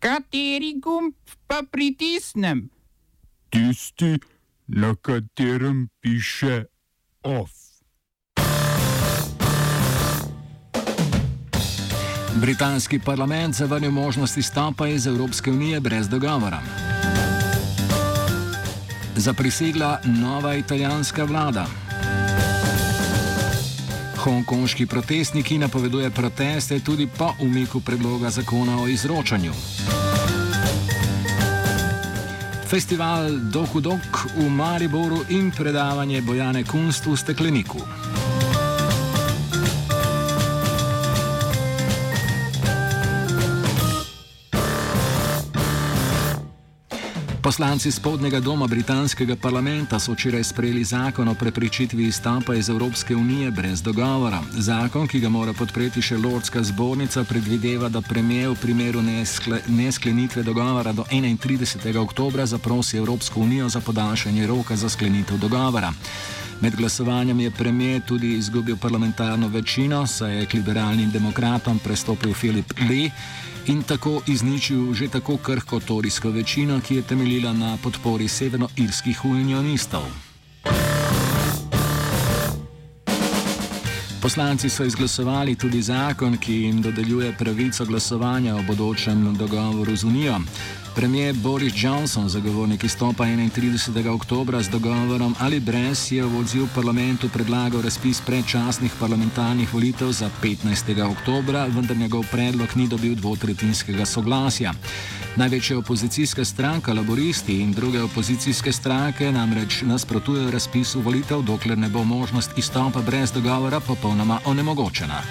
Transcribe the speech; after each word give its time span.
Kateri 0.00 0.80
gumb 0.80 1.12
pa 1.46 1.60
pritisnem? 1.70 2.70
Tisti, 3.50 4.16
na 4.66 4.94
katerem 4.96 5.88
piše 6.00 6.64
OF. 7.22 7.50
Britanski 12.40 12.98
parlament 12.98 13.54
zavrnil 13.54 13.90
možnost 13.90 14.36
izstopa 14.36 14.88
iz 14.88 15.06
Evropske 15.06 15.50
unije 15.50 15.80
brez 15.80 16.08
dogovora. 16.08 16.60
Zaprisegla 19.16 19.98
nova 20.04 20.54
italijanska 20.54 21.24
vlada. 21.24 21.66
Hongkonški 24.20 24.86
protestniki 24.86 25.58
napoveduje 25.58 26.10
proteste 26.10 26.80
tudi 26.80 27.08
po 27.18 27.32
umiku 27.40 27.80
predloga 27.80 28.30
zakona 28.30 28.82
o 28.82 28.88
izročanju. 28.88 29.52
Festival 32.68 33.30
Dokudok 33.52 34.26
v 34.36 34.50
Mariboru 34.50 35.24
in 35.28 35.50
predavanje 35.50 36.20
Bojane 36.22 36.64
Kunst 36.64 37.06
v 37.06 37.16
stekleniku. 37.16 37.78
Poslanci 47.42 47.90
spodnjega 47.92 48.40
doma 48.40 48.66
britanskega 48.66 49.36
parlamenta 49.36 49.98
so 49.98 50.12
včeraj 50.12 50.44
sprejeli 50.44 50.84
zakon 50.84 51.28
o 51.28 51.34
preprečitvi 51.34 52.04
izstopa 52.04 52.54
iz 52.54 52.68
Evropske 52.68 53.16
unije 53.16 53.50
brez 53.50 53.82
dogovora. 53.82 54.42
Zakon, 54.52 55.08
ki 55.08 55.20
ga 55.20 55.28
mora 55.28 55.52
podpreti 55.52 56.02
še 56.02 56.18
Lordska 56.18 56.62
zbornica, 56.62 57.24
predvideva, 57.24 57.88
da 57.88 58.00
premijer 58.00 58.50
v 58.50 58.58
primeru 58.60 59.02
neskle, 59.02 59.62
nesklenitve 59.68 60.42
dogovora 60.42 60.92
do 60.92 61.04
31. 61.10 61.96
oktobra 61.96 62.46
zaprosi 62.46 62.96
Evropsko 62.96 63.40
unijo 63.40 63.68
za 63.68 63.80
podaljšanje 63.80 64.46
roka 64.46 64.76
za 64.76 64.88
sklenitev 64.88 65.38
dogovora. 65.38 65.92
Med 66.60 66.76
glasovanjem 66.76 67.40
je 67.40 67.50
premijer 67.50 68.00
tudi 68.06 68.34
izgubil 68.36 68.76
parlamentarno 68.76 69.48
večino, 69.48 70.06
saj 70.06 70.36
je 70.38 70.46
k 70.46 70.54
liberalnim 70.54 71.10
demokratom 71.10 71.78
prestopil 71.78 72.34
Filip 72.34 72.72
Lee 72.88 73.10
in 73.66 73.82
tako 73.82 74.20
izničil 74.26 74.94
že 74.94 75.08
tako 75.08 75.36
krhko 75.36 75.80
torijsko 75.80 76.30
večino, 76.30 76.80
ki 76.80 76.96
je 76.96 77.02
temeljila 77.02 77.52
na 77.52 77.78
podpori 77.82 78.28
severnoirskih 78.28 79.24
unionistov. 79.24 80.29
Poslanci 84.22 84.68
so 84.68 84.84
izglasovali 84.84 85.54
tudi 85.56 85.82
zakon, 85.82 86.36
ki 86.36 86.54
jim 86.54 86.82
dodeljuje 86.82 87.32
pravico 87.38 87.84
glasovanja 87.84 88.56
o 88.56 88.62
bodočem 88.62 89.36
dogovoru 89.36 89.96
z 89.96 90.04
Unijo. 90.04 90.36
Premijer 90.94 91.34
Boris 91.34 91.72
Johnson, 91.76 92.28
zagovornik 92.28 92.84
izstopa 92.84 93.24
31. 93.24 94.08
oktober 94.08 94.62
z 94.62 94.68
dogovorom 94.68 95.34
ali 95.40 95.60
brez, 95.60 96.12
je 96.12 96.24
v 96.24 96.38
odziv 96.38 96.66
parlamentu 96.74 97.28
predlagal 97.28 97.82
razpis 97.82 98.20
predčasnih 98.26 98.92
parlamentarnih 99.00 99.74
volitev 99.74 100.12
za 100.12 100.30
15. 100.42 101.10
oktober, 101.10 101.56
vendar 101.68 101.96
njegov 101.96 102.24
predlog 102.30 102.76
ni 102.76 102.88
dobil 102.88 103.14
dvotretinskega 103.14 104.04
soglasja. 104.06 104.72
Največja 105.36 105.78
opozicijska 105.78 106.44
stranka, 106.44 106.92
laboristi 106.92 107.60
in 107.60 107.72
druge 107.72 108.02
opozicijske 108.02 108.72
stranke 108.72 109.32
namreč 109.32 109.82
nasprotujejo 109.82 110.50
razpisu 110.50 111.00
volitev, 111.00 111.42
dokler 111.42 111.78
ne 111.78 111.88
bo 111.88 112.04
možnost 112.04 112.58
izstopa 112.58 113.02
brez 113.02 113.32
dogovora 113.32 113.80
popolnoma 113.80 114.40
onemogočena. 114.44 115.22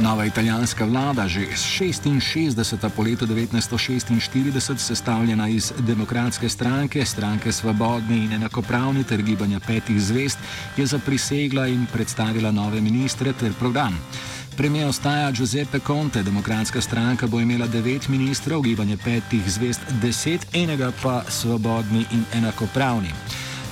Nova 0.00 0.24
italijanska 0.24 0.84
vlada, 0.84 1.28
že 1.28 1.40
66. 1.40 2.88
po 2.96 3.02
letu 3.02 3.26
1946 3.26 4.76
sestavljena 4.76 5.48
iz 5.48 5.72
demokratske 5.78 6.48
stranke, 6.48 7.04
stranke 7.04 7.52
Svobodni 7.52 8.24
in 8.24 8.32
enakopravni 8.32 9.04
ter 9.04 9.22
gibanja 9.22 9.60
petih 9.60 10.00
zvest, 10.00 10.38
je 10.76 10.86
zaprisegla 10.86 11.66
in 11.66 11.86
predstavila 11.92 12.50
nove 12.50 12.80
ministre 12.80 13.32
ter 13.32 13.52
program. 13.52 13.98
Premijer 14.56 14.88
ostaja 14.88 15.30
Giuseppe 15.32 15.78
Conte, 15.86 16.22
demokratska 16.22 16.80
stranka 16.80 17.26
bo 17.26 17.40
imela 17.40 17.66
devet 17.66 18.08
ministrov, 18.08 18.62
gibanje 18.62 18.96
petih 18.96 19.50
zvest 19.52 19.80
deset, 20.02 20.46
enega 20.52 20.92
pa 21.02 21.24
svobodni 21.28 22.06
in 22.12 22.24
enakopravni. 22.34 23.10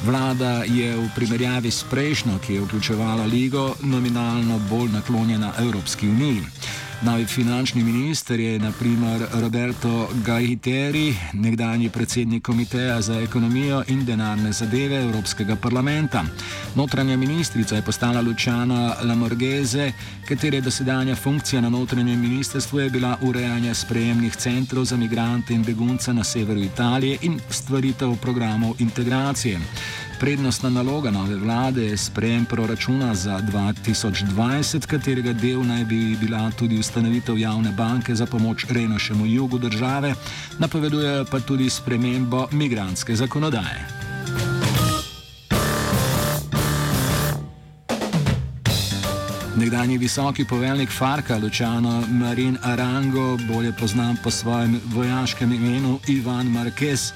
Vlada 0.04 0.64
je 0.68 0.96
v 0.96 1.08
primerjavi 1.16 1.70
s 1.70 1.84
prejšnjo, 1.90 2.38
ki 2.38 2.54
je 2.54 2.60
vključevala 2.60 3.24
Ligo, 3.24 3.74
nominalno 3.80 4.58
bolj 4.70 4.92
naklonjena 4.92 5.52
Evropski 5.58 6.08
uniji. 6.08 6.42
Novi 7.02 7.26
finančni 7.26 7.84
minister 7.84 8.40
je 8.40 8.58
naprimer 8.58 9.26
Roberto 9.32 10.08
Gajiteri, 10.24 11.14
nekdanji 11.32 11.88
predsednik 11.90 12.42
Komiteja 12.42 13.00
za 13.00 13.20
ekonomijo 13.20 13.82
in 13.88 14.04
denarne 14.04 14.52
zadeve 14.52 15.02
Evropskega 15.02 15.56
parlamenta. 15.56 16.24
Notranja 16.74 17.16
ministrica 17.16 17.76
je 17.76 17.82
postala 17.82 18.20
Lučana 18.20 18.94
Lamorgeze, 19.02 19.92
katere 20.28 20.60
dosedanja 20.60 21.16
funkcija 21.16 21.60
na 21.60 21.68
notranjem 21.68 22.20
ministrstvu 22.20 22.80
je 22.80 22.90
bila 22.90 23.18
urejanje 23.22 23.74
sprejemnih 23.74 24.36
centrov 24.36 24.84
za 24.84 24.96
migrante 24.96 25.54
in 25.54 25.64
begunce 25.64 26.12
na 26.12 26.24
severu 26.24 26.60
Italije 26.60 27.18
in 27.22 27.40
stvaritev 27.50 28.16
programov 28.16 28.74
integracije. 28.78 29.60
Prednostna 30.20 30.70
naloga 30.70 31.10
nove 31.10 31.36
vlade 31.36 31.84
je 31.84 31.96
sprejem 31.96 32.44
proračuna 32.44 33.14
za 33.14 33.40
2020, 33.40 34.86
katerega 34.86 35.32
del 35.32 35.66
naj 35.66 35.84
bi 35.84 36.16
bila 36.20 36.50
tudi 36.50 36.78
ustanovitev 36.78 37.38
javne 37.38 37.72
banke 37.72 38.14
za 38.14 38.26
pomoč 38.26 38.66
rejnošemu 38.70 39.26
jugu 39.26 39.58
države, 39.58 40.14
napoveduje 40.58 41.24
pa 41.30 41.40
tudi 41.40 41.70
spremembo 41.70 42.46
migranske 42.52 43.16
zakonodaje. 43.16 44.04
Nekdanji 49.56 49.98
visoki 49.98 50.44
poveljnik 50.44 50.90
Farka, 50.90 51.36
Lučano 51.38 52.02
Marin 52.10 52.58
Arango, 52.62 53.38
bolje 53.48 53.72
znan 53.86 54.16
po 54.22 54.30
svojem 54.30 54.80
vojaškem 54.84 55.52
imenu 55.52 55.98
Ivan 56.08 56.46
Marquez, 56.46 57.12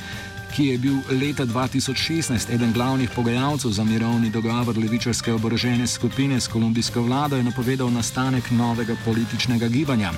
ki 0.57 0.67
je 0.67 0.79
bil 0.79 0.97
leta 1.11 1.47
2016 1.47 2.55
eden 2.55 2.73
glavnih 2.73 3.11
pogajalcev 3.15 3.71
za 3.71 3.85
mirovni 3.85 4.31
dogovor 4.31 4.79
levičarske 4.79 5.33
oborožene 5.33 5.87
skupine 5.87 6.41
s 6.41 6.49
kolumbijsko 6.49 7.03
vlado, 7.03 7.37
je 7.37 7.43
napovedal 7.43 7.91
nastanek 7.91 8.51
novega 8.51 8.97
političnega 9.05 9.69
gibanja. 9.69 10.13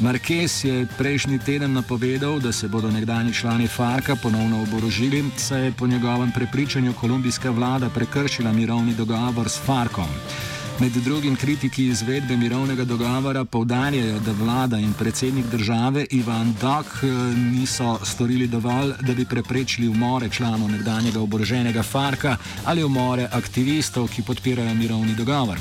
Marquez 0.00 0.64
je 0.64 0.86
prejšnji 0.98 1.38
teden 1.38 1.72
napovedal, 1.72 2.38
da 2.40 2.52
se 2.52 2.68
bodo 2.68 2.90
nekdani 2.90 3.34
člani 3.34 3.68
Farka 3.68 4.16
ponovno 4.16 4.62
oborožili, 4.62 5.24
saj 5.36 5.64
je 5.64 5.72
po 5.72 5.86
njegovem 5.86 6.32
prepričanju 6.32 6.92
kolumbijska 7.00 7.50
vlada 7.50 7.88
prekršila 7.90 8.52
mirovni 8.52 8.94
dogovor 8.94 9.48
s 9.48 9.58
Farkom. 9.58 10.08
Med 10.80 10.92
drugim 10.92 11.36
kritiki 11.36 11.86
izvedbe 11.86 12.36
mirovnega 12.36 12.84
dogovora 12.84 13.44
povdarjajo, 13.44 14.18
da 14.20 14.32
vlada 14.32 14.76
in 14.76 14.92
predsednik 14.92 15.46
države 15.46 16.06
Ivan 16.10 16.54
Dok 16.60 16.86
eh, 16.86 17.06
niso 17.36 17.98
storili 18.04 18.46
dovolj, 18.46 18.92
da 19.00 19.14
bi 19.14 19.24
preprečili 19.24 19.88
umore 19.88 20.28
članov 20.28 20.70
nekdanjega 20.70 21.20
oboroženega 21.20 21.82
Farka 21.82 22.36
ali 22.64 22.84
umore 22.84 23.28
aktivistov, 23.32 24.08
ki 24.08 24.22
podpirajo 24.22 24.74
mirovni 24.74 25.14
dogovor. 25.14 25.58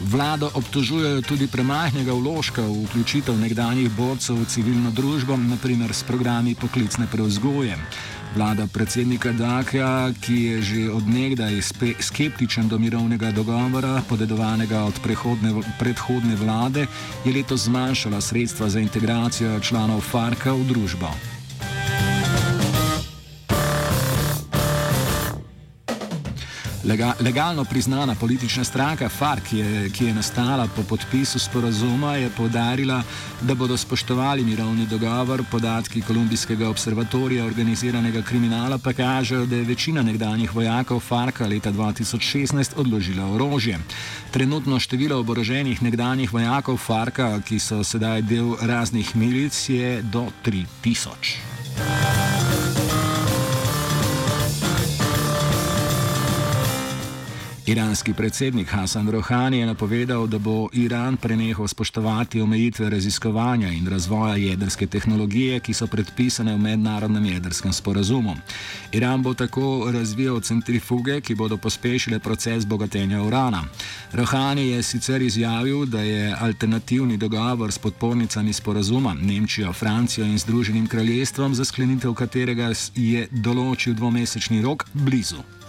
Vlado 0.00 0.48
obtožujejo 0.54 1.20
tudi 1.22 1.44
premajhnega 1.46 2.12
vložka 2.16 2.62
v 2.64 2.88
vključitev 2.88 3.36
nekdanjih 3.36 3.90
borcev 3.92 4.40
v 4.40 4.48
civilno 4.48 4.90
družbo, 4.90 5.36
naprimer 5.36 5.92
s 5.92 6.02
programi 6.08 6.54
poklicne 6.56 7.04
preuzgoje. 7.04 7.76
Vlada 8.36 8.64
predsednika 8.66 9.32
Dakja, 9.32 10.08
ki 10.22 10.36
je 10.42 10.62
že 10.62 10.82
odnegdaj 10.88 11.60
skeptičen 12.00 12.68
do 12.68 12.78
mirovnega 12.78 13.28
dogovora, 13.30 14.00
podedovanega 14.08 14.86
od 14.88 14.96
predhodne 15.78 16.36
vlade, 16.36 16.86
je 17.24 17.32
letos 17.34 17.68
zmanjšala 17.68 18.20
sredstva 18.20 18.70
za 18.70 18.80
integracijo 18.80 19.60
članov 19.60 20.00
Farka 20.00 20.52
v 20.54 20.64
družbo. 20.64 21.29
Lega, 26.90 27.14
legalno 27.20 27.64
priznana 27.64 28.14
politična 28.14 28.64
stranka 28.64 29.08
FARC, 29.08 29.42
ki 29.44 29.90
ki 29.94 30.04
je 30.06 30.14
nastala 30.14 30.66
po 30.76 30.82
podpisu 30.82 31.38
sporazuma, 31.38 32.16
je 32.16 32.30
povdarila, 32.36 33.02
da 33.40 33.54
bodo 33.54 33.76
spoštovali 33.76 34.44
mirovni 34.44 34.86
dogovor. 34.86 35.44
Podatki 35.50 36.02
Kolumbijskega 36.02 36.68
observatorija 36.68 37.44
organiziranega 37.44 38.22
kriminala 38.22 38.78
pa 38.78 38.92
kažejo, 38.92 39.46
da 39.46 39.56
je 39.56 39.64
večina 39.64 40.02
nekdanjih 40.02 40.54
vojakov 40.54 41.00
FARC 41.00 41.40
leta 41.40 41.72
2016 41.72 42.72
odložila 42.76 43.26
orožje. 43.34 43.78
Trenutno 44.30 44.80
število 44.80 45.20
oboroženih 45.20 45.82
nekdanjih 45.82 46.32
vojakov 46.32 46.76
FARC, 46.76 47.22
ki 47.46 47.58
so 47.58 47.84
sedaj 47.84 48.22
del 48.22 48.56
raznih 48.60 49.16
milic, 49.16 49.68
je 49.68 50.02
do 50.02 50.26
3000. 50.44 52.09
Iranski 57.70 58.14
predsednik 58.14 58.68
Hasan 58.68 59.10
Rohani 59.10 59.58
je 59.58 59.66
napovedal, 59.66 60.26
da 60.26 60.38
bo 60.38 60.68
Iran 60.72 61.16
prenehal 61.16 61.68
spoštovati 61.68 62.40
omejitve 62.40 62.90
raziskovanja 62.90 63.68
in 63.68 63.86
razvoja 63.86 64.36
jedrske 64.36 64.86
tehnologije, 64.86 65.60
ki 65.60 65.74
so 65.74 65.86
predpisane 65.86 66.54
v 66.54 66.58
mednarodnem 66.58 67.24
jedrskem 67.24 67.72
sporazumu. 67.72 68.34
Iran 68.92 69.22
bo 69.22 69.34
tako 69.34 69.90
razvijal 69.92 70.40
centrifuge, 70.40 71.20
ki 71.20 71.34
bodo 71.34 71.56
pospešile 71.56 72.18
proces 72.18 72.66
bogatenja 72.66 73.22
urana. 73.22 73.62
Rohani 74.12 74.68
je 74.68 74.82
sicer 74.82 75.22
izjavil, 75.22 75.86
da 75.86 76.00
je 76.00 76.36
alternativni 76.40 77.16
dogovor 77.16 77.72
s 77.72 77.78
podpornicami 77.78 78.52
sporazuma 78.52 79.14
Nemčijo, 79.14 79.72
Francijo 79.72 80.26
in 80.26 80.38
Združenim 80.38 80.86
kraljestvom, 80.86 81.54
za 81.54 81.64
sklenitev 81.64 82.14
katerega 82.14 82.72
je 82.94 83.28
določil 83.30 83.94
dvomesečni 83.94 84.62
rok, 84.62 84.86
blizu. 84.92 85.59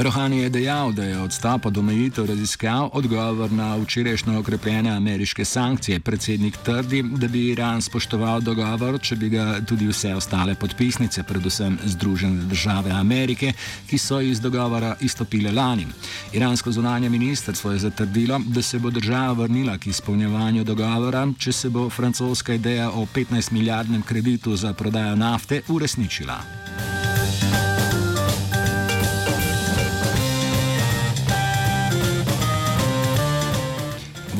Rohani 0.00 0.38
je 0.38 0.48
dejal, 0.48 0.92
da 0.92 1.04
je 1.04 1.18
odstop 1.18 1.66
od 1.66 1.78
omejitev 1.78 2.24
raziskav 2.26 2.90
odgovor 2.92 3.52
na 3.52 3.76
včerajšnje 3.76 4.38
okrepljene 4.38 4.90
ameriške 4.90 5.44
sankcije. 5.44 6.00
Predsednik 6.00 6.56
trdi, 6.56 7.02
da 7.02 7.28
bi 7.28 7.48
Iran 7.48 7.82
spoštoval 7.82 8.40
dogovor, 8.40 8.96
če 9.00 9.16
bi 9.16 9.28
ga 9.28 9.60
tudi 9.60 9.88
vse 9.88 10.14
ostale 10.14 10.54
podpisnice, 10.54 11.22
predvsem 11.22 11.78
Združene 11.84 12.44
države 12.48 12.90
Amerike, 12.90 13.52
ki 13.90 13.98
so 13.98 14.20
iz 14.20 14.40
dogovora 14.40 14.96
izstopile 15.00 15.52
lani. 15.52 15.86
Iransko 16.32 16.72
zunanje 16.72 17.08
ministrstvo 17.08 17.72
je 17.72 17.78
zatrdilo, 17.78 18.40
da 18.46 18.62
se 18.62 18.78
bo 18.78 18.90
država 18.90 19.32
vrnila 19.32 19.78
k 19.78 19.86
izpolnjevanju 19.86 20.64
dogovora, 20.64 21.26
če 21.38 21.52
se 21.52 21.68
bo 21.68 21.90
francoska 21.90 22.54
ideja 22.54 22.90
o 22.90 23.06
15 23.14 23.52
milijardnem 23.52 24.02
kreditu 24.02 24.56
za 24.56 24.72
prodajo 24.72 25.16
nafte 25.16 25.60
uresničila. 25.68 26.40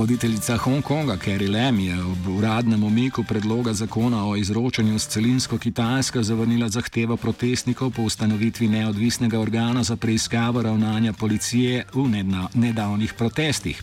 Voditeljica 0.01 0.57
Hongkonga 0.57 1.17
Carrie 1.17 1.51
Lam 1.51 1.81
je 1.81 2.05
ob 2.05 2.29
uradnem 2.29 2.85
omiku 2.85 3.25
predloga 3.25 3.73
zakona 3.73 4.29
o 4.29 4.37
izročanju 4.37 4.99
s 4.99 5.07
celinsko 5.07 5.59
Kitajsko 5.59 6.23
zavrnila 6.23 6.69
zahtevo 6.69 7.17
protestnikov 7.17 7.91
po 7.91 8.03
ustanovitvi 8.03 8.69
neodvisnega 8.69 9.41
organa 9.41 9.83
za 9.83 9.97
preiskavo 9.97 10.63
ravnanja 10.63 11.13
policije 11.13 11.85
v 11.95 12.09
nedavnih 12.55 13.13
protestih. 13.13 13.83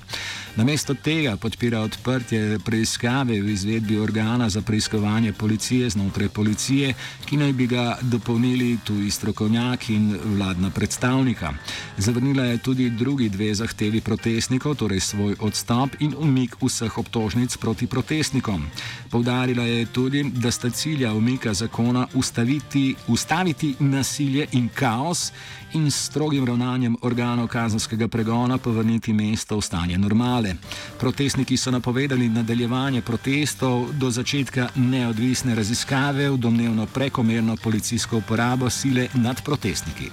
Namesto 0.58 0.94
tega 0.94 1.36
podpira 1.38 1.80
odprtje 1.86 2.60
preiskave 2.66 3.42
v 3.42 3.50
izvedbi 3.50 4.00
organa 4.00 4.50
za 4.50 4.62
preiskovanje 4.62 5.34
policije 5.34 5.90
znotraj 5.90 6.30
policije, 6.30 6.94
ki 7.26 7.38
naj 7.38 7.54
bi 7.54 7.68
ga 7.68 7.98
dopolnili 8.02 8.78
tuji 8.84 9.12
strokovnjaki 9.12 9.96
in 9.96 10.18
vladna 10.26 10.70
predstavnika. 10.70 11.54
Zavrnila 11.98 12.44
je 12.44 12.58
tudi 12.58 12.90
drugi 12.90 13.30
dve 13.30 13.54
zahtevi 13.54 14.02
protestnikov, 14.02 14.76
torej 14.76 15.00
svoj 15.00 15.36
odstop 15.40 15.90
in 16.00 16.07
umik 16.18 16.56
vseh 16.62 16.98
obtožnic 16.98 17.58
proti 17.58 17.88
protestnikom. 17.88 18.66
Povdarila 19.10 19.64
je 19.64 19.86
tudi, 19.86 20.24
da 20.24 20.52
sta 20.52 20.70
cilja 20.70 21.14
umika 21.14 21.54
zakona 21.54 22.08
ustaviti, 22.14 22.96
ustaviti 23.08 23.76
nasilje 23.80 24.48
in 24.52 24.70
kaos 24.70 25.32
in 25.74 25.92
s 25.92 26.06
strogim 26.06 26.46
ravnanjem 26.46 26.96
organov 27.02 27.48
kazanskega 27.48 28.08
pregona 28.08 28.58
povrniti 28.58 29.14
mesto 29.14 29.58
v 29.58 29.62
stanje 29.62 29.98
normale. 29.98 30.56
Protestniki 31.00 31.58
so 31.58 31.72
napovedali 31.72 32.30
nadaljevanje 32.30 33.02
protestov 33.02 33.92
do 33.94 34.10
začetka 34.10 34.70
neodvisne 34.76 35.56
raziskave 35.56 36.30
v 36.30 36.38
domnevno 36.38 36.86
prekomerno 36.86 37.56
policijsko 37.56 38.18
uporabo 38.18 38.70
sile 38.70 39.08
nad 39.14 39.44
protestniki. 39.44 40.12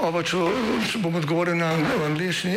Oba, 0.00 0.22
če, 0.24 0.38
če 0.88 0.98
bom 1.04 1.18
odgovoril 1.18 1.58
na 1.60 1.74
angliški. 2.06 2.56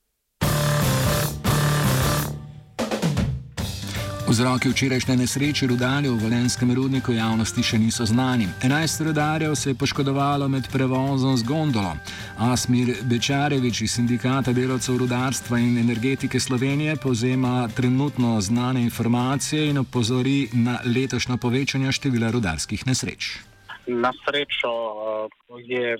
Vzroki 4.31 4.69
včerajšnje 4.69 5.15
nesreče 5.17 5.67
rudarjev 5.67 6.13
v 6.15 6.23
Valenskem 6.23 6.69
rudniku 6.71 7.11
javnosti 7.11 7.63
še 7.67 7.75
niso 7.83 8.05
znani. 8.07 8.45
11 8.63 9.03
rudarjev 9.07 9.55
se 9.59 9.69
je 9.69 9.75
poškodovalo 9.75 10.47
med 10.47 10.69
prevozom 10.71 11.35
z 11.35 11.43
gondolo. 11.43 11.91
Asmir 12.39 12.93
Bečarevič 13.11 13.81
iz 13.81 13.97
Sindikata 13.97 14.55
delavcev 14.55 15.01
rudarstva 15.03 15.59
in 15.59 15.75
energetike 15.83 16.39
Slovenije 16.39 16.95
povzema 17.03 17.67
trenutno 17.75 18.39
znane 18.41 18.81
informacije 18.87 19.67
in 19.67 19.83
opozori 19.83 20.47
na 20.53 20.79
letošnjo 20.95 21.35
povečanje 21.37 21.91
števila 21.91 22.31
rudarskih 22.31 22.87
nesreč. 22.87 23.43
Na 23.87 24.15
srečo 24.23 24.71
eh, 24.71 25.63
je 25.75 25.97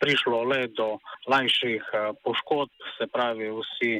prišlo 0.00 0.42
le 0.42 0.66
do 0.72 0.96
lažjih 1.28 1.84
eh, 1.92 2.12
poškodb, 2.24 2.72
se 2.96 3.12
pravi, 3.12 3.52
vsi 3.60 3.92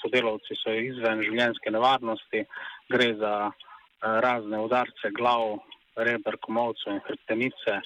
sodelavci 0.00 0.56
so 0.58 0.74
izven 0.74 1.22
življenjske 1.26 1.72
nevarnosti, 1.72 2.44
gre 2.92 3.10
za 3.20 3.34
uh, 3.48 3.54
razne 4.24 4.60
udarce 4.66 5.12
glav, 5.16 5.58
reber, 5.96 6.38
komovcev 6.44 6.94
in 6.94 7.02
hrbtenice. 7.06 7.80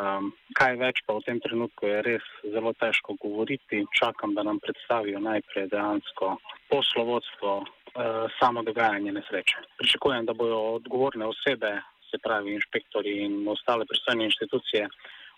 Um, 0.00 0.30
kaj 0.54 0.76
več 0.78 1.00
pa 1.06 1.16
v 1.16 1.24
tem 1.26 1.40
trenutku 1.42 1.88
je 1.88 2.02
res 2.06 2.26
zelo 2.54 2.70
težko 2.78 3.16
govoriti. 3.20 3.82
Čakam, 3.98 4.36
da 4.36 4.44
nam 4.46 4.60
predstavijo 4.62 5.18
najprej 5.24 5.66
dejansko 5.72 6.36
poslovodstvo, 6.70 7.56
uh, 7.60 8.22
samo 8.38 8.62
dogajanje 8.62 9.16
nesreče. 9.18 9.66
Pričakujem, 9.82 10.30
da 10.30 10.36
bodo 10.38 10.60
odgovorne 10.78 11.26
osebe, 11.26 11.74
se 12.10 12.18
pravi 12.22 12.54
inšpektori 12.54 13.20
in 13.26 13.42
ostale 13.48 13.86
pristojne 13.86 14.24
inštitucije, 14.30 14.86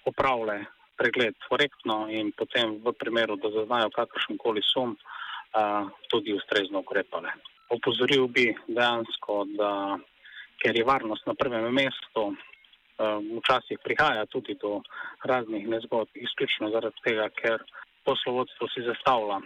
opravile 0.09 0.63
pregled 0.97 1.35
korektno 1.49 2.07
in 2.13 2.31
potem 2.37 2.77
v 2.85 2.93
primeru, 2.97 3.37
da 3.41 3.51
zaznajo 3.53 3.91
kakršen 3.97 4.39
koli 4.41 4.63
sum, 4.65 4.93
uh, 4.93 5.22
tudi 6.11 6.33
ustrezno 6.33 6.81
ukrepale. 6.81 7.33
Opozoril 7.73 8.27
bi 8.29 8.47
dejansko, 8.69 9.45
da 9.59 9.99
ker 10.63 10.77
je 10.77 10.85
varnost 10.85 11.27
na 11.27 11.35
prvem 11.35 11.73
mestu, 11.75 12.33
včasih 13.39 13.79
prihaja 13.85 14.27
tudi 14.27 14.55
do 14.63 14.81
raznih 15.25 15.69
nezgod, 15.69 16.09
izključno 16.15 16.71
zaradi 16.71 17.05
tega, 17.05 17.29
ker 17.41 17.65
poslovodstvo 18.07 18.69
si 18.69 18.85
zastavlja 18.87 19.41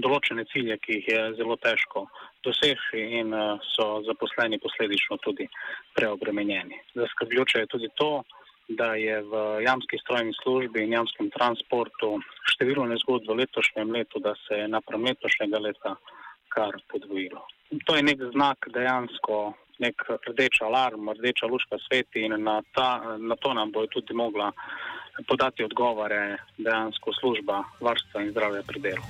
določene 0.00 0.44
cilje, 0.52 0.78
ki 0.80 0.98
jih 0.98 1.08
je 1.08 1.22
zelo 1.36 1.56
težko 1.60 2.06
doseči 2.44 3.02
in 3.20 3.34
so 3.74 3.88
zaposleni 4.06 4.58
posledično 4.62 5.18
tudi 5.24 5.48
preobremenjeni. 5.98 6.80
Zaskrbljujoče 6.96 7.64
je 7.64 7.72
tudi 7.74 7.90
to, 8.00 8.22
da 8.68 8.94
je 8.94 9.22
v 9.22 9.62
jamski 9.64 9.98
strojni 9.98 10.32
službi 10.42 10.84
in 10.84 10.92
jamskem 10.92 11.30
transportu 11.30 12.20
število 12.54 12.86
nezgod 12.86 13.26
v 13.28 13.36
letošnjem 13.42 13.90
letu, 13.90 14.18
da 14.18 14.34
se 14.34 14.62
je 14.62 14.68
naprem 14.68 15.04
letošnjega 15.04 15.58
leta 15.58 15.96
kar 16.48 16.76
podvojilo. 16.92 17.46
To 17.86 17.96
je 17.96 18.02
nek 18.02 18.18
znak 18.32 18.68
dejansko, 18.74 19.52
nek 19.78 20.02
rdeč 20.28 20.60
alarm, 20.62 21.08
rdeča 21.08 21.46
lučka 21.46 21.78
sveti 21.88 22.26
in 22.28 22.36
na, 22.44 22.60
ta, 22.74 23.16
na 23.18 23.36
to 23.36 23.54
nam 23.54 23.72
bo 23.72 23.86
tudi 23.86 24.14
mogla 24.14 24.52
podati 25.28 25.64
odgovore 25.64 26.36
dejansko 26.58 27.12
služba 27.20 27.64
varstva 27.80 28.22
in 28.22 28.30
zdravja 28.30 28.62
pri 28.62 28.80
delu. 28.80 29.04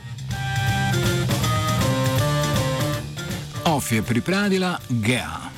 OF 3.66 3.92
je 3.92 4.02
pripravila 4.02 4.78
GEA. 4.90 5.51